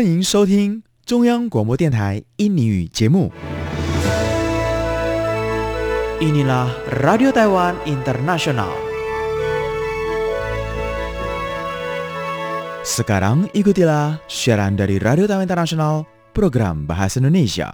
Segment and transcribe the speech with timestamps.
[0.00, 3.30] 欢迎收听中央广播电台印尼语节目。
[6.20, 6.74] Inilah
[7.04, 8.74] Radio Taiwan Internasional.
[12.82, 16.02] Sekarang ikutilah siaran dari Radio Taiwan Internasional
[16.34, 17.70] program Bahasa Indonesia.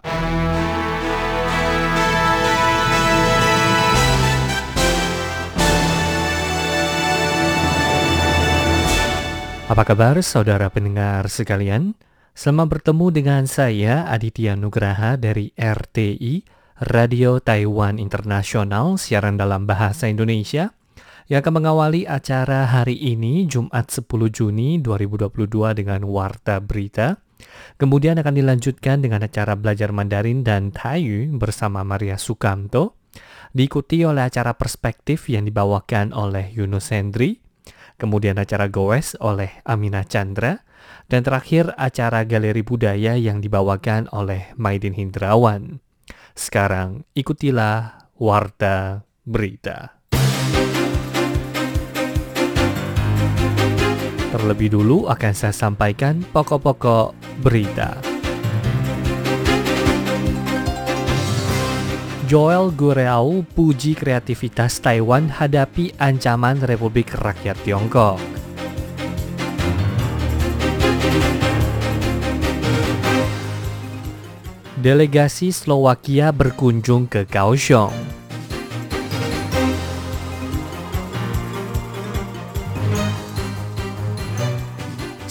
[9.73, 11.97] Apa kabar saudara pendengar sekalian?
[12.38, 16.46] Selamat bertemu dengan saya Aditya Nugraha dari RTI
[16.94, 20.70] Radio Taiwan Internasional siaran dalam bahasa Indonesia
[21.34, 27.18] yang akan mengawali acara hari ini Jumat 10 Juni 2022 dengan Warta Berita.
[27.82, 33.02] Kemudian akan dilanjutkan dengan acara belajar Mandarin dan Taiyu bersama Maria Sukamto.
[33.50, 37.47] Diikuti oleh acara perspektif yang dibawakan oleh Yunus Hendri
[37.98, 40.64] kemudian acara Goes oleh Amina Chandra,
[41.10, 45.82] dan terakhir acara Galeri Budaya yang dibawakan oleh Maidin Hindrawan.
[46.38, 49.98] Sekarang ikutilah Warta Berita.
[54.28, 58.17] Terlebih dulu akan saya sampaikan pokok-pokok berita.
[62.28, 68.20] Joel Gureau puji kreativitas Taiwan hadapi ancaman Republik Rakyat Tiongkok.
[74.76, 77.96] Delegasi Slovakia berkunjung ke Kaohsiung.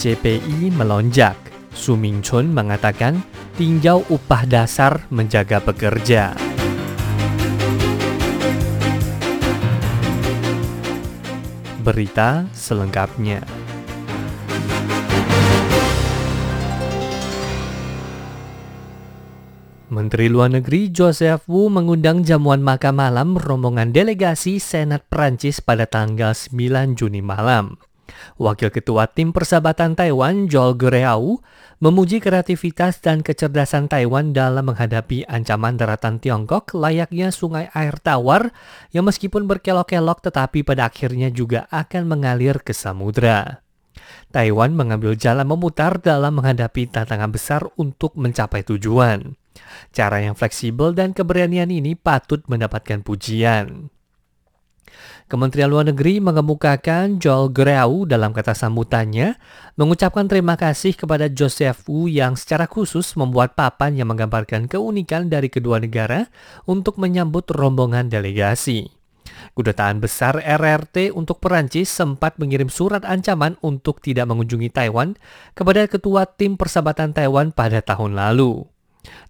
[0.01, 1.37] CPI melonjak.
[1.77, 3.21] Su Mingchun mengatakan
[3.53, 6.56] tinjau upah dasar menjaga pekerja.
[11.87, 13.47] Berita selengkapnya.
[19.87, 26.35] Menteri Luar Negeri Joseph Wu mengundang jamuan makan malam rombongan delegasi Senat Prancis pada tanggal
[26.35, 27.79] 9 Juni malam.
[28.39, 31.43] Wakil Ketua Tim Persahabatan Taiwan Joel Gureau
[31.77, 38.49] memuji kreativitas dan kecerdasan Taiwan dalam menghadapi ancaman daratan Tiongkok layaknya sungai air tawar
[38.89, 43.61] yang meskipun berkelok-kelok tetapi pada akhirnya juga akan mengalir ke samudra.
[44.31, 49.39] Taiwan mengambil jalan memutar dalam menghadapi tantangan besar untuk mencapai tujuan.
[49.95, 53.89] Cara yang fleksibel dan keberanian ini patut mendapatkan pujian.
[55.27, 59.35] Kementerian Luar Negeri mengemukakan Joel Gureau dalam kata sambutannya
[59.75, 65.51] mengucapkan terima kasih kepada Joseph Wu yang secara khusus membuat papan yang menggambarkan keunikan dari
[65.51, 66.31] kedua negara
[66.63, 68.87] untuk menyambut rombongan delegasi.
[69.51, 75.19] Kedutaan besar RRT untuk Perancis sempat mengirim surat ancaman untuk tidak mengunjungi Taiwan
[75.51, 78.63] kepada ketua tim persahabatan Taiwan pada tahun lalu.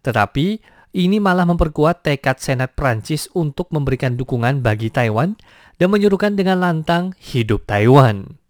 [0.06, 5.38] Tetapi ini malah memperkuat tekad Senat Prancis untuk memberikan dukungan bagi Taiwan
[5.78, 8.42] dan menyuruhkan dengan lantang hidup Taiwan.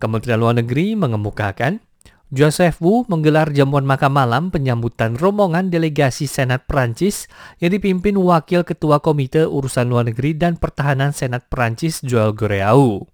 [0.00, 1.84] Kementerian Luar Negeri mengemukakan,
[2.32, 7.28] Joseph Wu menggelar jamuan makan malam penyambutan rombongan delegasi Senat Prancis
[7.60, 13.08] yang dipimpin Wakil Ketua Komite Urusan Luar Negeri dan Pertahanan Senat Prancis Joel Gureau.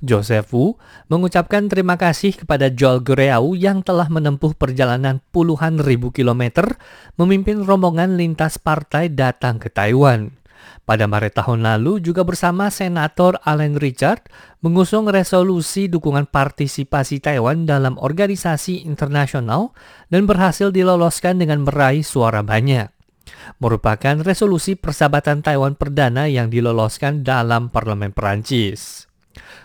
[0.00, 0.80] Joseph Wu
[1.10, 6.78] mengucapkan terima kasih kepada Joel Gureau yang telah menempuh perjalanan puluhan ribu kilometer
[7.20, 10.44] memimpin rombongan lintas partai datang ke Taiwan.
[10.84, 14.28] Pada Maret tahun lalu juga bersama Senator Alan Richard
[14.60, 19.72] mengusung resolusi dukungan partisipasi Taiwan dalam organisasi internasional
[20.12, 22.92] dan berhasil diloloskan dengan meraih suara banyak.
[23.60, 29.08] Merupakan resolusi persahabatan Taiwan perdana yang diloloskan dalam parlemen Perancis.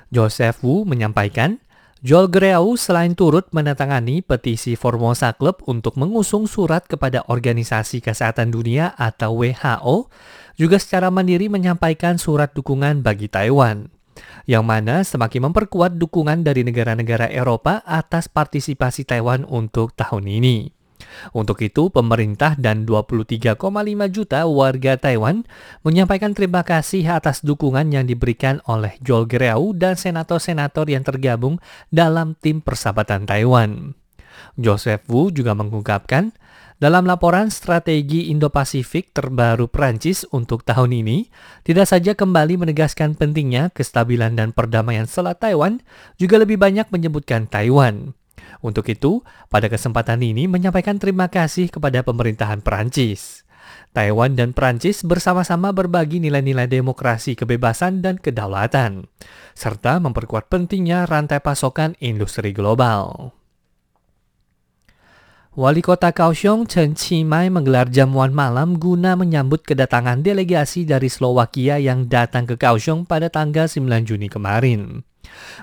[0.09, 1.61] Joseph Wu menyampaikan,
[1.99, 8.95] Joel Gureau selain turut menandatangani petisi Formosa Club untuk mengusung surat kepada Organisasi Kesehatan Dunia
[8.95, 10.07] atau WHO,
[10.55, 13.91] juga secara mandiri menyampaikan surat dukungan bagi Taiwan,
[14.47, 20.78] yang mana semakin memperkuat dukungan dari negara-negara Eropa atas partisipasi Taiwan untuk tahun ini.
[21.31, 23.57] Untuk itu, pemerintah dan 23,5
[24.09, 25.45] juta warga Taiwan
[25.85, 32.35] menyampaikan terima kasih atas dukungan yang diberikan oleh Joel Gureau dan senator-senator yang tergabung dalam
[32.39, 33.97] tim persahabatan Taiwan.
[34.55, 36.31] Joseph Wu juga mengungkapkan,
[36.79, 41.27] dalam laporan strategi Indo-Pasifik terbaru Prancis untuk tahun ini,
[41.67, 45.83] tidak saja kembali menegaskan pentingnya kestabilan dan perdamaian Selat Taiwan,
[46.15, 48.15] juga lebih banyak menyebutkan Taiwan.
[48.59, 53.47] Untuk itu, pada kesempatan ini menyampaikan terima kasih kepada pemerintahan Prancis.
[53.89, 59.09] Taiwan dan Prancis bersama-sama berbagi nilai-nilai demokrasi, kebebasan, dan kedaulatan,
[59.57, 63.33] serta memperkuat pentingnya rantai pasokan industri global.
[65.57, 72.05] Wali Kota Kaohsiung Chen Chimai menggelar jamuan malam guna menyambut kedatangan delegasi dari Slovakia yang
[72.05, 75.01] datang ke Kaohsiung pada tanggal 9 Juni kemarin.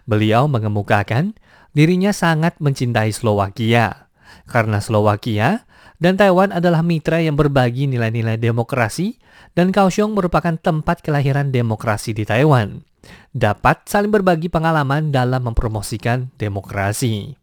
[0.04, 1.36] Beliau mengemukakan
[1.76, 4.06] dirinya sangat mencintai Slovakia
[4.46, 5.66] karena Slovakia
[5.98, 9.18] dan Taiwan adalah mitra yang berbagi nilai-nilai demokrasi
[9.56, 12.84] dan Kaohsiung merupakan tempat kelahiran demokrasi di Taiwan.
[13.32, 17.38] Dapat saling berbagi pengalaman dalam mempromosikan demokrasi.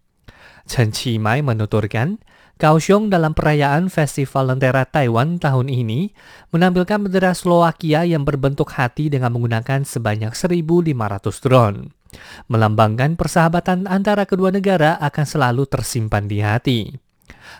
[0.69, 2.21] Chen Chimai menuturkan,
[2.61, 6.13] Kaohsiung dalam perayaan Festival Lentera Taiwan tahun ini
[6.53, 10.93] menampilkan bendera Slovakia yang berbentuk hati dengan menggunakan sebanyak 1.500
[11.41, 12.02] drone.
[12.51, 16.81] Melambangkan persahabatan antara kedua negara akan selalu tersimpan di hati.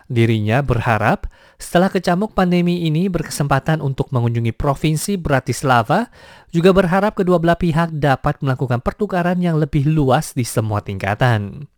[0.08, 1.30] Dirinya berharap
[1.64, 6.12] setelah kecamuk pandemi ini berkesempatan untuk mengunjungi Provinsi Bratislava,
[6.52, 11.72] juga berharap kedua belah pihak dapat melakukan pertukaran yang lebih luas di semua tingkatan.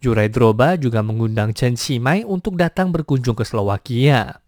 [0.00, 4.45] Jurai Droba juga mengundang Chen Shimai untuk datang berkunjung ke Slovakia.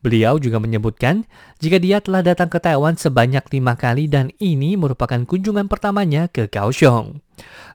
[0.00, 1.28] Beliau juga menyebutkan
[1.60, 6.48] jika dia telah datang ke Taiwan sebanyak lima kali dan ini merupakan kunjungan pertamanya ke
[6.48, 7.20] Kaohsiung.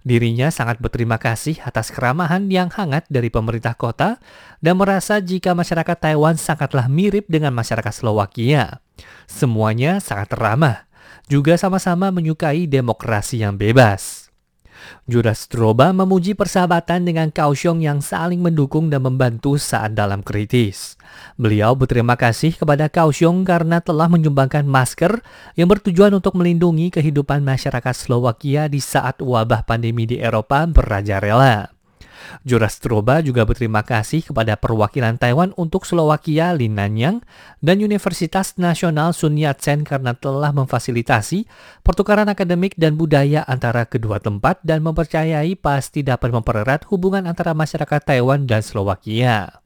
[0.05, 4.21] Dirinya sangat berterima kasih atas keramahan yang hangat dari pemerintah kota
[4.61, 8.81] dan merasa jika masyarakat Taiwan sangatlah mirip dengan masyarakat Slovakia.
[9.25, 10.85] Semuanya sangat ramah,
[11.25, 14.24] juga sama-sama menyukai demokrasi yang bebas.
[15.35, 20.97] Stroba memuji persahabatan dengan Kaohsiung yang saling mendukung dan membantu saat dalam kritis.
[21.37, 25.21] Beliau berterima kasih kepada Kaohsiung karena telah menyumbangkan masker
[25.53, 30.65] yang bertujuan untuk melindungi kehidupan masyarakat Slovakia di saat wabah pandemi di Eropa
[32.43, 32.73] berajalela.
[32.75, 37.23] Stroba juga berterima kasih kepada perwakilan Taiwan untuk Slovakia Lin Nanyang
[37.63, 41.47] dan Universitas Nasional Sun Yat-sen karena telah memfasilitasi
[41.81, 48.01] pertukaran akademik dan budaya antara kedua tempat dan mempercayai pasti dapat mempererat hubungan antara masyarakat
[48.05, 49.65] Taiwan dan Slovakia.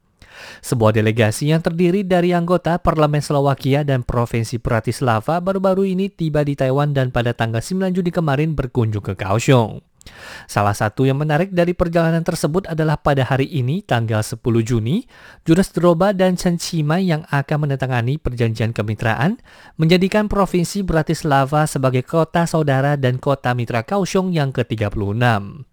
[0.63, 6.55] Sebuah delegasi yang terdiri dari anggota Parlemen Slovakia dan Provinsi Bratislava baru-baru ini tiba di
[6.55, 9.83] Taiwan dan pada tanggal 9 Juni kemarin berkunjung ke Kaohsiung.
[10.49, 15.05] Salah satu yang menarik dari perjalanan tersebut adalah pada hari ini, tanggal 10 Juni,
[15.45, 19.37] Juras Droba dan Chen Chimai yang akan menandatangani perjanjian kemitraan
[19.77, 25.68] menjadikan Provinsi Bratislava sebagai kota saudara dan kota mitra Kaohsiung yang ke-36.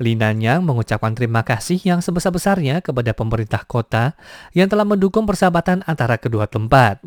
[0.00, 4.16] Linanyang mengucapkan terima kasih yang sebesar-besarnya kepada pemerintah kota
[4.56, 7.04] yang telah mendukung persahabatan antara kedua tempat,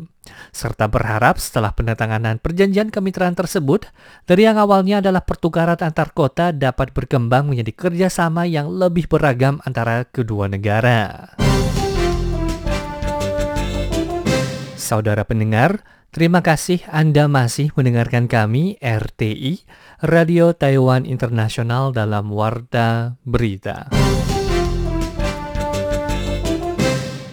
[0.54, 3.90] serta berharap setelah penandatanganan perjanjian kemitraan tersebut,
[4.30, 10.06] dari yang awalnya adalah pertukaran antar kota dapat berkembang menjadi kerjasama yang lebih beragam antara
[10.06, 11.34] kedua negara.
[14.78, 15.82] Saudara pendengar,
[16.14, 19.66] terima kasih Anda masih mendengarkan kami RTI
[19.98, 23.90] Radio Taiwan Internasional dalam Warta Berita.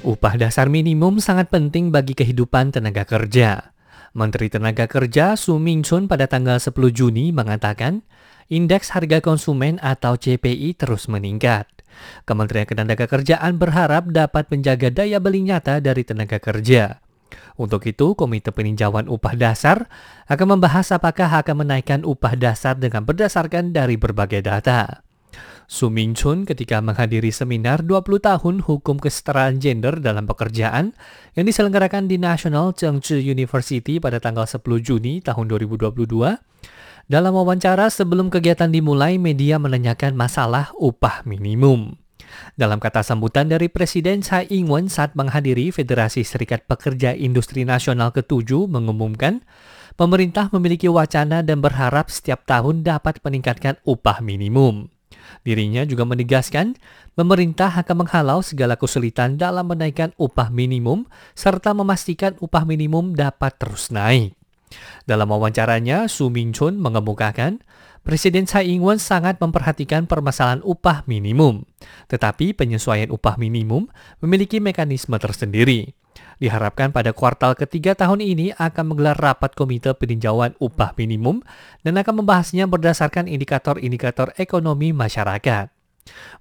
[0.01, 3.69] Upah dasar minimum sangat penting bagi kehidupan tenaga kerja.
[4.18, 8.01] Menteri Tenaga Kerja Su Ming Chun pada tanggal 10 Juni mengatakan,
[8.50, 11.69] indeks harga konsumen atau CPI terus meningkat.
[12.25, 17.00] Kementerian Ketenagakerjaan berharap dapat menjaga daya beli nyata dari tenaga kerja.
[17.59, 19.92] Untuk itu, Komite Peninjauan Upah Dasar
[20.27, 25.03] akan membahas apakah akan menaikkan upah dasar dengan berdasarkan dari berbagai data.
[25.71, 30.91] Su Ming Chun ketika menghadiri seminar 20 tahun hukum kesetaraan gender dalam pekerjaan
[31.31, 36.12] yang diselenggarakan di National Chengchi University pada tanggal 10 Juni tahun 2022.
[37.08, 42.00] Dalam wawancara sebelum kegiatan dimulai, media menanyakan masalah upah minimum.
[42.55, 48.67] Dalam kata sambutan dari Presiden Tsai Ing-wen saat menghadiri Federasi Serikat Pekerja Industri Nasional ke-7
[48.67, 49.45] mengumumkan,
[49.95, 54.89] pemerintah memiliki wacana dan berharap setiap tahun dapat meningkatkan upah minimum.
[55.45, 56.77] Dirinya juga menegaskan,
[57.13, 61.07] pemerintah akan menghalau segala kesulitan dalam menaikkan upah minimum
[61.38, 64.40] serta memastikan upah minimum dapat terus naik.
[65.06, 67.63] Dalam wawancaranya, Su Ming Chun mengemukakan,
[68.01, 71.70] Presiden Tsai Ing-wen sangat memperhatikan permasalahan upah minimum.
[72.10, 73.94] Tetapi penyesuaian upah minimum
[74.25, 75.94] memiliki mekanisme tersendiri.
[76.42, 81.46] Diharapkan pada kuartal ketiga tahun ini akan menggelar rapat komite peninjauan upah minimum
[81.86, 85.80] dan akan membahasnya berdasarkan indikator-indikator ekonomi masyarakat.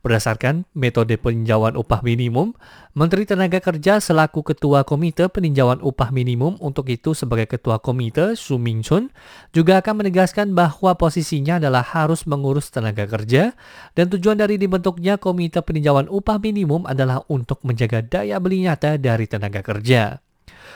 [0.01, 2.57] Berdasarkan metode peninjauan upah minimum,
[2.97, 8.59] Menteri Tenaga Kerja selaku Ketua Komite Peninjauan Upah Minimum untuk itu sebagai Ketua Komite Su
[8.59, 9.15] Ming Chun
[9.55, 13.55] juga akan menegaskan bahwa posisinya adalah harus mengurus tenaga kerja
[13.95, 19.31] dan tujuan dari dibentuknya Komite Peninjauan Upah Minimum adalah untuk menjaga daya beli nyata dari
[19.31, 20.19] tenaga kerja.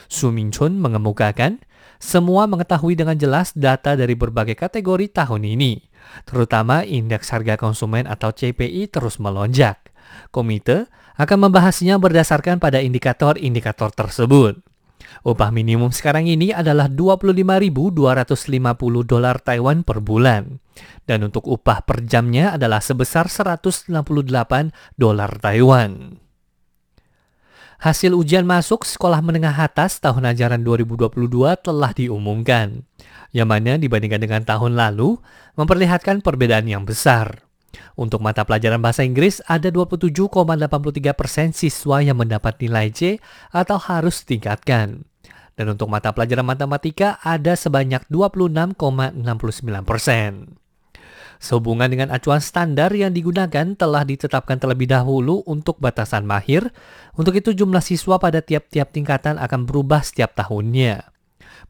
[0.07, 1.65] Su Ming Chun mengemukakan,
[2.05, 5.95] semua mengetahui dengan jelas data dari berbagai kategori tahun ini
[6.29, 9.91] terutama indeks harga konsumen atau CPI terus melonjak.
[10.31, 14.61] Komite akan membahasnya berdasarkan pada indikator-indikator tersebut.
[15.25, 17.95] Upah minimum sekarang ini adalah 25.250
[19.05, 20.61] dolar Taiwan per bulan.
[21.05, 23.91] Dan untuk upah per jamnya adalah sebesar 168
[24.97, 26.24] dolar Taiwan.
[27.85, 31.21] Hasil ujian masuk sekolah menengah atas tahun ajaran 2022
[31.61, 32.81] telah diumumkan.
[33.29, 35.21] Yang mana dibandingkan dengan tahun lalu,
[35.61, 37.45] memperlihatkan perbedaan yang besar.
[37.93, 43.21] Untuk mata pelajaran bahasa Inggris, ada 27,83 persen siswa yang mendapat nilai C
[43.53, 45.05] atau harus ditingkatkan.
[45.53, 49.21] Dan untuk mata pelajaran matematika, ada sebanyak 26,69
[49.85, 50.57] persen.
[51.45, 56.73] Sehubungan dengan acuan standar yang digunakan telah ditetapkan terlebih dahulu untuk batasan mahir.
[57.21, 61.13] Untuk itu jumlah siswa pada tiap-tiap tingkatan akan berubah setiap tahunnya.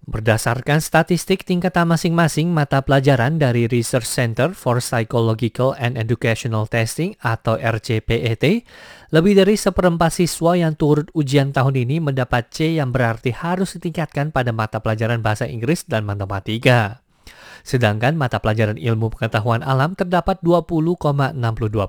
[0.07, 7.59] Berdasarkan statistik tingkatan masing-masing mata pelajaran dari Research Center for Psychological and Educational Testing atau
[7.59, 8.69] RCPET,
[9.11, 14.31] lebih dari seperempat siswa yang turut ujian tahun ini mendapat C yang berarti harus ditingkatkan
[14.31, 17.04] pada mata pelajaran bahasa Inggris dan matematika.
[17.65, 21.35] Sedangkan mata pelajaran ilmu pengetahuan alam terdapat 20,62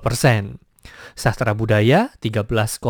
[0.00, 0.56] persen.
[1.12, 2.80] Sastra budaya 13,8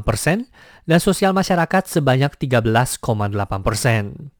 [0.00, 0.48] persen,
[0.88, 3.02] dan sosial masyarakat sebanyak 13,8
[3.60, 4.32] persen.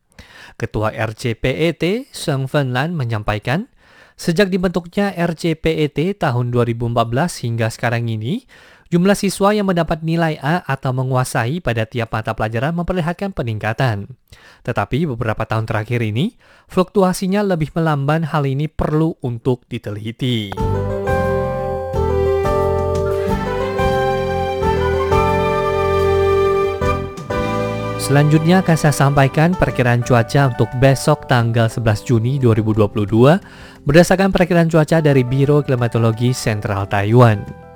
[0.57, 3.69] Ketua RCPET, Seng Fenlan menyampaikan,
[4.15, 8.47] sejak dibentuknya RCPET tahun 2014 hingga sekarang ini,
[8.93, 14.21] jumlah siswa yang mendapat nilai A atau menguasai pada tiap mata pelajaran memperlihatkan peningkatan.
[14.69, 16.37] Tetapi beberapa tahun terakhir ini,
[16.69, 20.53] fluktuasinya lebih melamban hal ini perlu untuk diteliti.
[27.97, 33.09] Selanjutnya akan saya sampaikan perkiraan cuaca untuk besok tanggal 11 Juni 2022
[33.89, 37.72] berdasarkan perkiraan cuaca dari Biro Klimatologi Sentral Taiwan.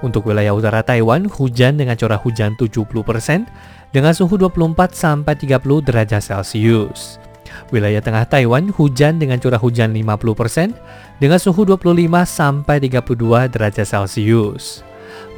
[0.00, 3.46] Untuk wilayah utara Taiwan, hujan dengan curah hujan 70%
[3.90, 7.18] dengan suhu 24 sampai 30 derajat Celcius.
[7.74, 10.74] Wilayah tengah Taiwan, hujan dengan curah hujan 50%
[11.18, 14.86] dengan suhu 25 sampai 32 derajat Celcius.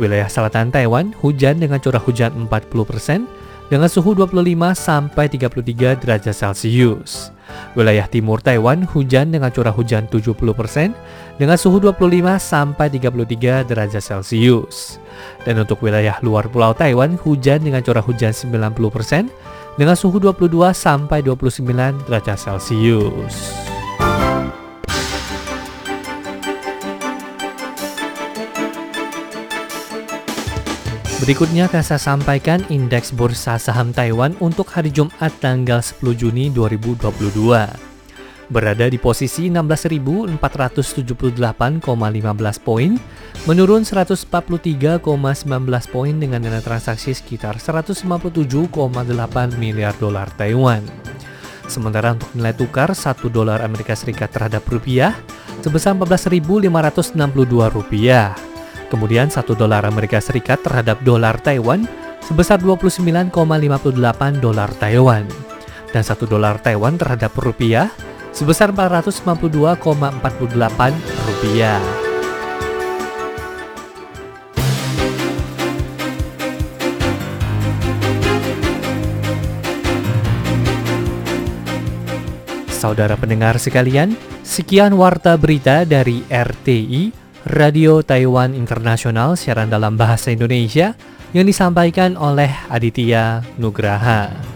[0.01, 4.39] Wilayah selatan Taiwan, hujan dengan curah hujan 40% dengan suhu 25
[4.75, 7.31] sampai 33 derajat Celcius.
[7.77, 10.33] Wilayah timur Taiwan hujan dengan curah hujan 70%
[11.37, 14.99] dengan suhu 25 sampai 33 derajat Celcius.
[15.45, 19.29] Dan untuk wilayah luar pulau Taiwan hujan dengan curah hujan 90%
[19.77, 23.37] dengan suhu 22 sampai 29 derajat Celcius.
[31.23, 38.51] Berikutnya akan saya sampaikan indeks bursa saham Taiwan untuk hari Jumat tanggal 10 Juni 2022.
[38.51, 41.87] Berada di posisi 16.478,15
[42.59, 42.99] poin,
[43.47, 48.03] menurun 143,19 poin dengan nilai transaksi sekitar 157,8
[49.63, 50.83] miliar dolar Taiwan.
[51.71, 55.15] Sementara untuk nilai tukar 1 dolar Amerika Serikat terhadap rupiah
[55.63, 56.67] sebesar 14.562
[57.71, 58.35] rupiah.
[58.93, 61.89] Kemudian 1 dolar Amerika Serikat terhadap dolar Taiwan
[62.21, 63.33] sebesar 29,58
[64.37, 65.25] dolar Taiwan.
[65.97, 67.89] Dan 1 dolar Taiwan terhadap rupiah
[68.37, 70.93] sebesar 452,48
[71.25, 71.81] rupiah.
[82.69, 84.13] Saudara pendengar sekalian,
[84.45, 90.95] sekian warta berita dari RTI Radio Taiwan Internasional siaran dalam bahasa Indonesia
[91.35, 94.52] yang disampaikan oleh Aditya Nugraha.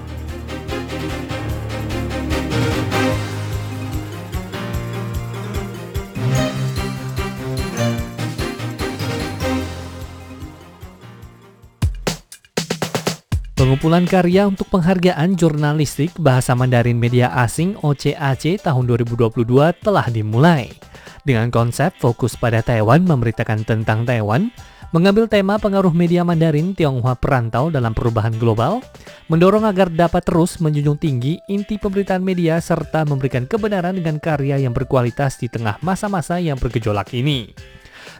[13.77, 19.45] Pengumpulan karya untuk penghargaan jurnalistik bahasa Mandarin media asing OCAC tahun 2022
[19.85, 20.73] telah dimulai
[21.29, 24.49] dengan konsep fokus pada Taiwan memberitakan tentang Taiwan,
[24.97, 28.81] mengambil tema pengaruh media Mandarin Tionghoa perantau dalam perubahan global,
[29.29, 34.73] mendorong agar dapat terus menjunjung tinggi inti pemberitaan media serta memberikan kebenaran dengan karya yang
[34.73, 37.53] berkualitas di tengah masa-masa yang bergejolak ini.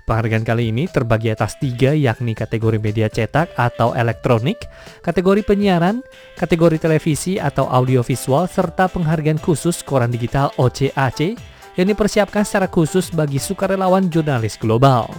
[0.07, 4.71] Penghargaan kali ini terbagi atas tiga yakni kategori media cetak atau elektronik,
[5.03, 5.99] kategori penyiaran,
[6.39, 11.35] kategori televisi atau audiovisual, serta penghargaan khusus koran digital OCAC
[11.75, 15.11] yang dipersiapkan secara khusus bagi sukarelawan jurnalis global.